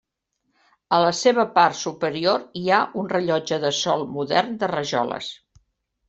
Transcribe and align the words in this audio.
A 0.95 0.97
la 1.01 1.09
seva 1.17 1.43
part 1.57 1.77
superior 1.81 2.41
hi 2.61 2.63
ha 2.69 2.79
un 3.01 3.11
rellotge 3.11 3.59
de 3.65 3.71
sol 3.81 4.05
modern 4.17 4.57
de 4.65 4.71
rajoles. 4.73 5.29